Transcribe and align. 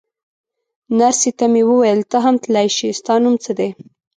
نرسې 0.97 1.31
ته 1.37 1.45
مې 1.51 1.61
وویل: 1.69 1.99
ته 2.11 2.17
هم 2.25 2.35
تلای 2.43 2.67
شې، 2.77 2.89
ستا 2.99 3.13
نوم 3.23 3.35
څه 3.43 3.51
دی؟ 3.57 3.69